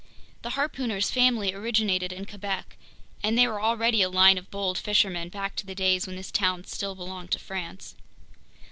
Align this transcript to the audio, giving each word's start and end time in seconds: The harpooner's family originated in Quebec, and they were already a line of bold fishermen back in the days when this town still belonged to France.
The 0.41 0.49
harpooner's 0.57 1.11
family 1.11 1.53
originated 1.53 2.11
in 2.11 2.25
Quebec, 2.25 2.75
and 3.21 3.37
they 3.37 3.47
were 3.47 3.61
already 3.61 4.01
a 4.01 4.09
line 4.09 4.39
of 4.39 4.49
bold 4.49 4.79
fishermen 4.79 5.29
back 5.29 5.61
in 5.61 5.67
the 5.67 5.75
days 5.75 6.07
when 6.07 6.15
this 6.15 6.31
town 6.31 6.63
still 6.63 6.95
belonged 6.95 7.29
to 7.33 7.37
France. 7.39 7.93